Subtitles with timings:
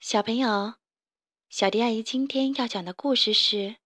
[0.00, 0.74] 小朋友，
[1.50, 3.56] 小迪阿姨今天要讲的故事是《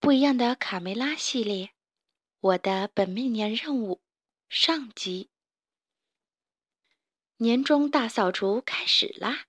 [0.00, 1.66] 不一样的卡梅拉》系列，
[2.40, 3.96] 《我的本命年任务》
[4.48, 5.28] 上集。
[7.36, 9.44] 年终大扫除开始啦！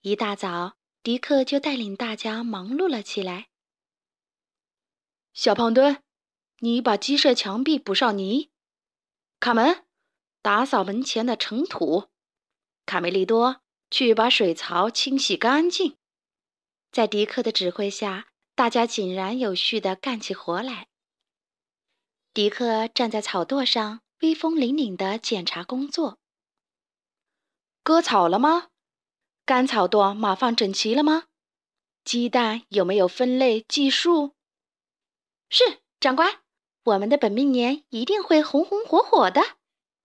[0.00, 3.50] 一大早，迪克就带领大家忙碌了起来。
[5.34, 6.02] 小胖墩，
[6.60, 8.48] 你把鸡舍墙壁补上泥；
[9.38, 9.84] 卡门，
[10.40, 12.08] 打扫门前的尘土；
[12.86, 13.60] 卡梅利多。
[13.94, 15.96] 去把水槽清洗干净。
[16.90, 20.88] 在迪克的指挥下，大家井然有序地干起活来。
[22.32, 26.18] 迪克站在草垛上，威风凛凛地检查工作。
[27.84, 28.66] 割草了吗？
[29.44, 31.26] 干草垛码放整齐了吗？
[32.02, 34.34] 鸡蛋有没有分类计数？
[35.48, 35.62] 是，
[36.00, 36.40] 长官，
[36.82, 39.40] 我们的本命年一定会红红火火的。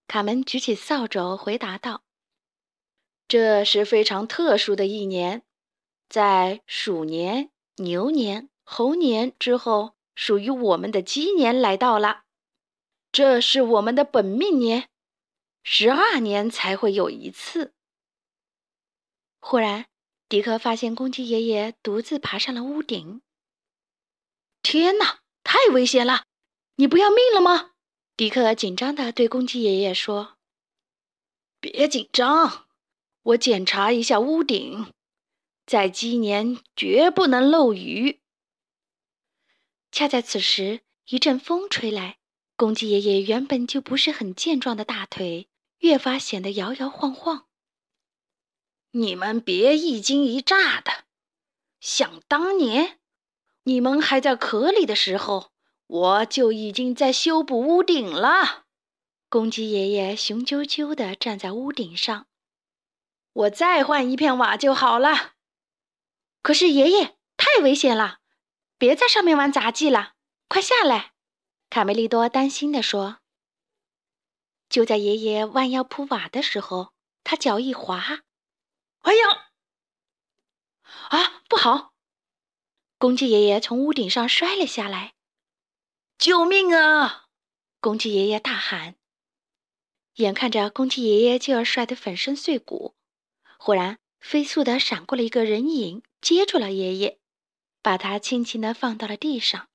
[0.06, 2.04] 卡门举起扫帚回答道。
[3.30, 5.44] 这是非常特殊的一年，
[6.10, 12.24] 在鼠年、牛年、猴年之后，属于我们的鸡年来到了。
[13.12, 14.90] 这是我们的本命年，
[15.62, 17.76] 十二年才会有一次。
[19.40, 19.86] 忽然，
[20.28, 23.22] 迪克发现公鸡爷爷独自爬上了屋顶。
[24.64, 26.24] 天哪，太危险了！
[26.78, 27.74] 你不要命了吗？
[28.18, 30.38] 迪克紧张地对公鸡爷爷说
[31.62, 32.66] ：“别紧张。”
[33.24, 34.94] 我检查一下屋顶，
[35.66, 38.22] 在鸡年绝不能漏雨。
[39.92, 42.18] 恰在此时，一阵风吹来，
[42.56, 47.48] 公鸡爷爷原本就不是很健壮的大腿越发显得摇摇晃晃。
[48.92, 51.06] 你们别一惊一乍的，
[51.80, 53.00] 想当年
[53.64, 55.52] 你们还在壳里的时候，
[55.86, 58.66] 我就已经在修补屋顶了。
[59.28, 62.26] 公鸡爷爷雄赳赳地站在屋顶上。
[63.40, 65.36] 我再换一片瓦就好了。
[66.42, 68.20] 可是爷爷太危险了，
[68.78, 70.16] 别在上面玩杂技了，
[70.50, 71.14] 快下来！
[71.70, 73.20] 卡梅利多担心地说。
[74.68, 76.94] 就在爷爷弯腰铺瓦的时候，
[77.24, 78.24] 他脚一滑，
[79.04, 79.52] 哎呀！
[81.10, 81.94] 啊，不好！
[82.98, 85.14] 公鸡爷爷从屋顶上摔了下来。
[86.18, 87.28] 救命啊！
[87.80, 88.96] 公鸡爷爷大喊。
[90.16, 92.98] 眼看着公鸡爷爷就要摔得粉身碎骨。
[93.62, 97.20] 忽然，飞速的闪过了一个人影，接住了爷爷，
[97.82, 99.68] 把他轻轻的放到了地上。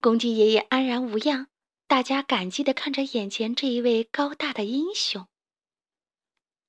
[0.00, 1.48] 公鸡爷爷安然无恙，
[1.88, 5.26] 大家感激的看着眼前这一位高大的英雄。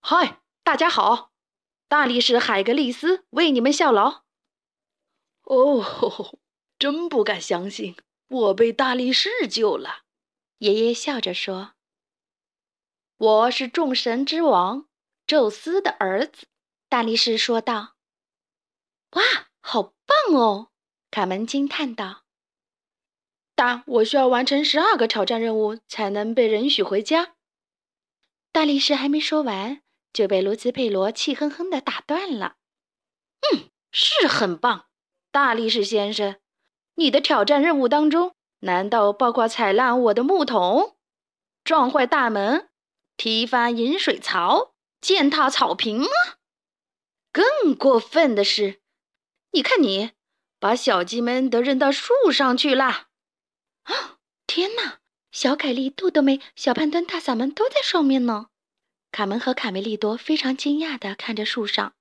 [0.02, 1.32] 嗨，大家好，
[1.88, 4.24] 大力士海格力斯为你们效劳。
[5.44, 6.40] 哦，
[6.80, 7.96] 真不敢相信，
[8.30, 10.06] 我被大力士救了。
[10.58, 11.74] 爷爷笑着说
[13.18, 14.88] ：“我是众神之王。”
[15.30, 16.48] 宙斯的儿子，
[16.90, 17.94] 大力士说道
[19.14, 19.22] ：“哇，
[19.62, 20.70] 好棒哦！”
[21.12, 22.24] 卡门惊叹道。
[23.54, 27.36] “但我需要完成十二个挑战任务才能被允许回家。”
[28.52, 32.56] 大力士还没说完，就被卢兹佩罗气哼哼的打断了。
[33.54, 34.88] “嗯，是很棒，
[35.32, 36.38] 大力士先生，
[36.96, 40.98] 你的挑战任务当中难道包括踩烂我的木桶、
[41.64, 42.72] 撞坏大门、
[43.16, 46.08] 踢翻饮水槽？”践踏草坪吗？
[47.32, 48.82] 更过分的是，
[49.52, 50.12] 你看你
[50.60, 53.08] 把小鸡们都扔到树上去了！
[53.84, 54.18] 啊，
[54.48, 55.00] 天哪！
[55.32, 58.48] 小凯莉、豆豆妹、小胖墩、大嗓门都在上面呢。
[59.12, 61.94] 卡门和卡梅利多非常惊讶地看着树上。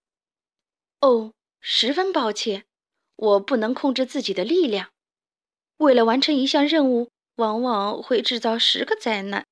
[1.00, 2.64] 哦，十分抱歉，
[3.16, 4.90] 我不能控制自己的力量。
[5.76, 9.46] 为了完成一项任务，往往会制造十个灾难，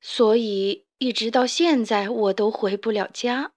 [0.00, 0.85] 所以。
[0.98, 3.52] 一直到现在，我都回不了家。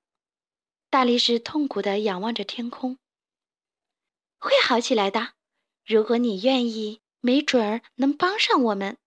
[0.90, 2.98] 大力士痛苦地仰望着天空。
[4.40, 5.34] 会好起来的，
[5.86, 8.98] 如果你愿意，没准儿能帮上我们。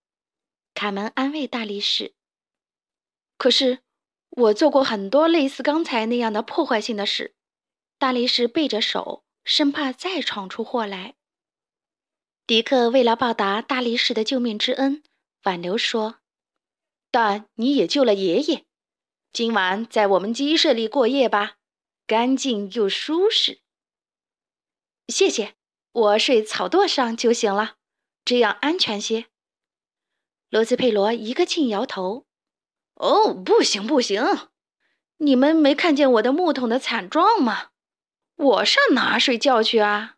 [0.73, 2.15] 卡门安慰大力士。
[3.37, 3.81] 可是，
[4.31, 7.35] 我做过很多类似刚才那样的破坏性的事。
[7.99, 11.17] 大力士背着手，生怕再闯出祸来。
[12.47, 15.03] 迪克为了报答大力士的救命之恩，
[15.45, 16.22] 挽留说。
[17.13, 18.65] 但你也救了爷爷，
[19.33, 21.59] 今晚在我们鸡舍里过夜吧，
[22.07, 23.61] 干净又舒适。
[25.09, 25.55] 谢谢，
[25.93, 27.77] 我睡草垛上就行了，
[28.25, 29.27] 这样安全些。
[30.49, 32.27] 罗斯佩罗一个劲摇头。
[32.95, 34.49] 哦，不行不行，
[35.19, 37.73] 你们没看见我的木桶的惨状吗？
[38.37, 40.17] 我上哪睡觉去啊？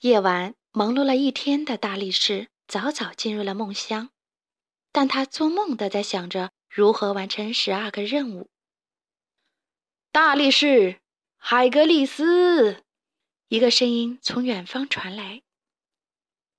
[0.00, 4.10] 夜晚忙碌了一天的大力士早早进入了梦乡。
[4.92, 8.50] 但他做梦的在想着如何完成十二个任务。
[10.12, 11.00] 大力士，
[11.36, 12.84] 海格力斯！
[13.48, 15.42] 一个声音从远方传来。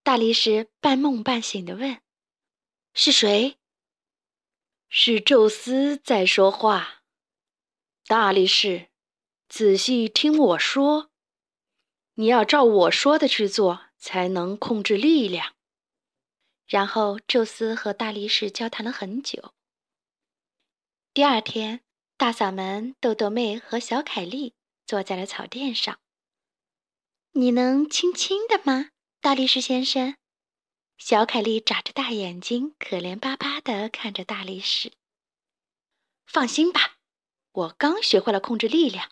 [0.04, 2.02] 大力士半梦半醒的问
[2.94, 3.58] ：“是谁
[4.90, 7.04] ？”“是宙斯在说话。”
[8.08, 8.88] 大力士，
[9.48, 11.12] 仔细听我说，
[12.16, 15.54] 你要照我说的去做，才能控制力量。
[16.72, 19.54] 然后，宙斯和大力士交谈了很久。
[21.14, 21.82] 第二天，
[22.16, 24.54] 大嗓门豆豆妹和小凯丽
[24.86, 26.00] 坐在了草垫上。
[27.34, 28.92] 你能轻轻的吗？
[29.20, 30.16] 大力士先生，
[30.98, 34.94] 小凯莉眨着大眼睛，可怜巴巴的看着大力士。
[36.26, 37.00] 放心吧，
[37.52, 39.12] 我刚学会了控制力量。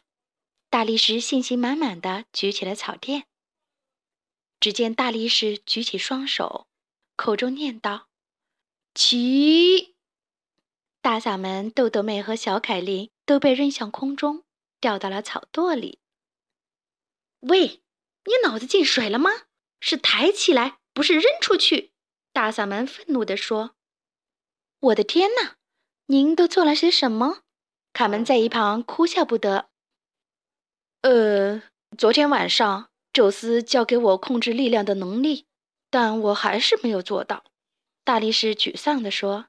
[0.70, 3.26] 大力士信心满满的举起了草垫。
[4.62, 6.69] 只见大力士举起双手，
[7.20, 8.08] 口中念道
[8.96, 9.94] ：“起！”
[11.04, 14.46] 大嗓门豆豆妹和小凯莉都被扔向空中，
[14.80, 16.00] 掉到了草垛里。
[17.42, 17.82] 喂，
[18.24, 19.32] 你脑子进水了吗？
[19.82, 21.92] 是抬起来，不是扔出去！
[22.32, 23.76] 大嗓门愤怒地说
[24.80, 25.58] ：“我的天哪，
[26.06, 27.42] 您都做了些什么？”
[27.92, 29.70] 卡门在一旁哭笑不得。
[31.02, 31.64] 呃，
[31.98, 35.48] 昨天晚上，宙斯教给我控制力量的能力，
[35.90, 37.44] 但我还是没有做到。
[38.04, 39.48] 大力士沮丧地说。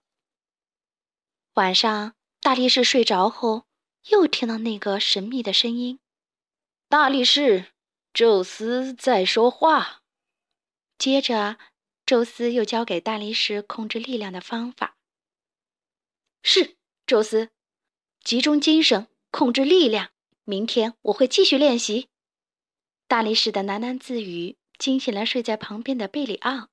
[1.54, 3.66] 晚上，大力士睡着后，
[4.08, 5.98] 又听到那个神秘的声音
[6.88, 7.72] ：“大力士，
[8.12, 10.02] 宙斯在说话。”
[10.96, 11.58] 接着，
[12.06, 14.96] 宙斯又教给大力士控制力量的方法。
[16.42, 16.76] 是，
[17.06, 17.50] 宙斯，
[18.22, 20.10] 集中精神，控制力量。
[20.44, 22.08] 明天我会继续练习。
[23.06, 26.70] 大力士的喃喃自语惊醒了睡在旁边的贝里奥。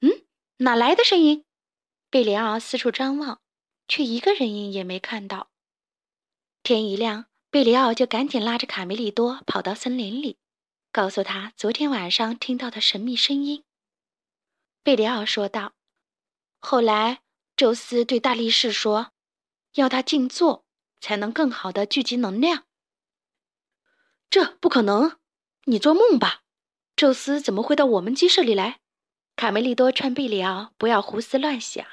[0.00, 0.24] 嗯，
[0.58, 1.44] 哪来的声音？
[2.08, 3.40] 贝里奥四处张望，
[3.88, 5.50] 却一个人影也没看到。
[6.62, 10.38] 天一亮，贝里奥就赶紧拉着卡梅利多跑到森林里。
[10.92, 13.64] 告诉他昨天晚上听到的神秘声音。
[14.82, 15.74] 贝里奥说道
[16.58, 17.20] ：“后来，
[17.56, 19.12] 宙斯对大力士说，
[19.74, 20.64] 要他静坐，
[21.00, 22.64] 才能更好的聚集能量。”
[24.30, 25.18] 这不可能，
[25.64, 26.44] 你做梦吧？
[26.96, 28.78] 宙斯怎么会到我们鸡舍里来？
[29.36, 31.86] 卡梅利多劝贝里奥不要胡思乱想。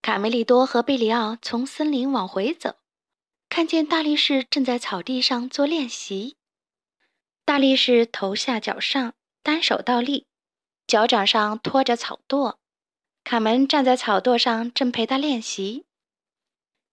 [0.00, 2.76] 卡梅利多和贝里奥从森林往回走，
[3.48, 6.36] 看见大力士正在草地上做练习。
[7.44, 10.26] 大力士头下脚上，单手倒立，
[10.86, 12.58] 脚掌上托着草垛。
[13.24, 15.86] 卡门站在草垛上，正陪他练习。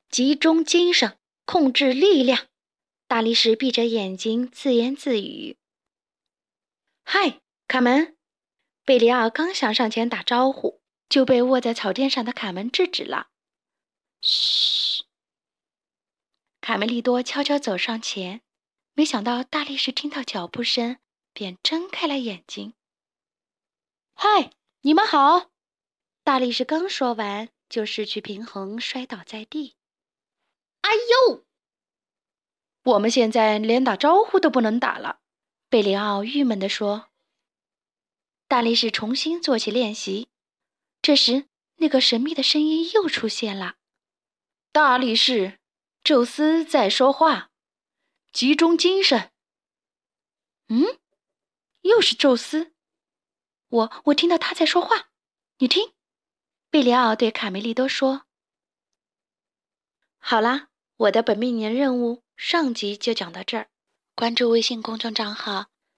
[0.09, 2.47] 集中精神，控制力量。
[3.07, 5.57] 大力士闭着眼睛自言自语
[7.03, 8.17] ：“嗨，卡门！”
[8.85, 13.29] 贝里奥刚想上前打招呼，就被卧在草垫上的卡门制止了。
[14.21, 15.03] “嘘！”
[16.59, 18.41] 卡梅利多悄悄走上前。
[18.95, 20.99] 没想到大力士听到脚步声，
[21.33, 22.75] 便睁开了眼睛。
[24.13, 24.51] “嗨，
[24.81, 25.49] 你们好！”
[26.23, 29.75] 大力士刚说完，就失去平衡，摔倒在地。
[30.81, 31.43] “哎呦！”
[32.85, 35.21] 我们现在连打招呼都不能打了。”
[35.73, 37.09] 贝里奥郁闷地说。
[38.47, 40.29] 大力士重新做起练习。
[41.01, 41.47] 这时，
[41.77, 43.77] 那个神秘的声音又出现了
[44.71, 45.57] ：“大力士，
[46.03, 47.49] 宙斯在说话。”
[48.31, 49.31] 集中精神。
[50.67, 50.99] 嗯，
[51.81, 52.75] 又是宙斯。
[53.69, 55.09] 我我听到他在说话。
[55.57, 55.91] 你听，
[56.69, 58.27] 贝里奥对卡梅利多说
[60.21, 63.71] ：“好啦，我的本命年任务上集就讲到这儿。
[64.15, 65.69] 关注微信公众账号‘